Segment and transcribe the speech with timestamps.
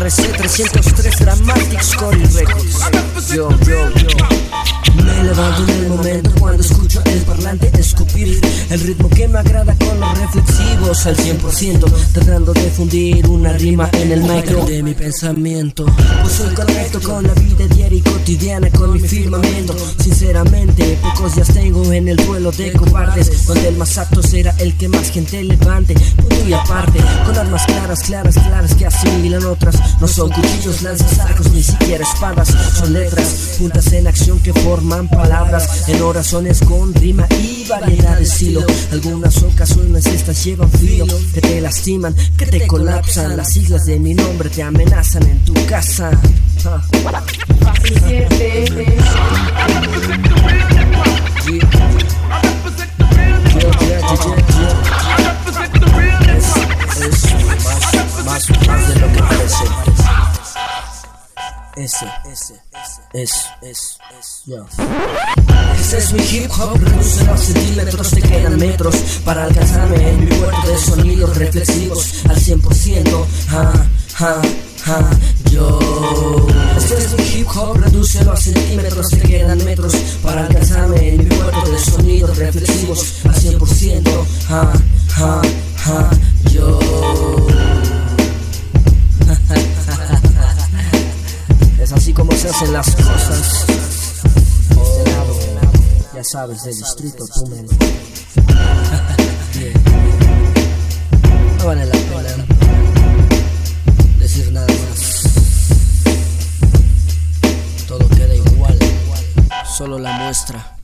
[0.00, 3.32] RC 303 Dramatics Core Records.
[3.32, 4.08] Yo, yo, yo.
[4.96, 9.74] Me levanto en el momento cuando escucho el parlante escupir el ritmo que me agrada
[9.74, 14.94] con los reflexivos al 100%, tratando de fundir una rima en el micro de mi
[14.94, 15.86] pensamiento.
[16.22, 19.74] Pues soy correcto con la vida diaria y cotidiana, con mi firmamento.
[19.98, 24.76] Sinceramente, pocos días tengo en el duelo de cobardes, donde el más apto será el
[24.76, 25.94] que más gente levante.
[26.16, 29.76] Punto y aparte, con armas claras, claras, claras que asimilan otras.
[30.00, 35.08] No son cuchillos, lanzas, arcos, ni siquiera espadas, son letras, puntas en acción que forman
[35.08, 38.59] palabras en oraciones con rima y variedad de estilo.
[38.92, 43.36] Algunas ocasiones estas llevan frío, que te lastiman, que te colapsan.
[43.36, 46.10] Las siglas de mi nombre te amenazan en tu casa.
[46.64, 46.82] Ah.
[58.24, 58.46] Más,
[58.88, 59.20] de lo que.
[61.76, 62.52] Ese, es,
[63.14, 64.44] es, es,
[66.00, 70.68] es mi hip hop, reduce los centímetros, te quedan metros para alcanzarme en mi puerto
[70.68, 73.24] de sonidos reflexivos al 100%.
[73.48, 73.72] Ja,
[74.14, 74.40] ja,
[74.84, 75.10] ja,
[75.50, 75.78] yo.
[76.76, 81.34] Este es mi hip hop, reduce los centímetros, te quedan metros para alcanzarme en mi
[81.34, 84.24] puerto de sonidos reflexivos al 100%.
[84.48, 84.72] Ja,
[85.16, 85.42] ja,
[85.84, 86.10] ja,
[86.50, 86.78] yo.
[91.82, 93.66] Es así como se hacen las cosas.
[95.06, 95.19] Lado,
[96.20, 97.66] ya sabes, del distrito, tú men.
[99.54, 99.72] Yeah.
[101.58, 102.44] No vale la pena
[104.18, 105.22] decir nada más.
[107.88, 108.78] Todo queda igual,
[109.64, 110.76] solo la muestra.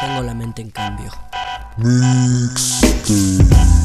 [0.00, 1.12] Tengo la mente en cambio.
[1.76, 3.81] Mixtape.